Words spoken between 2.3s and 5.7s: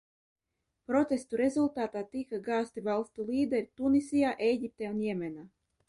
gāzti valstu līderi Tunisijā, Ēģiptē un Jemenā.